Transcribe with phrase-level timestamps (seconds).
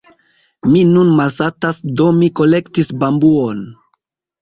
[0.71, 3.65] Mi nun malsatas, do mi kolektis bambuon.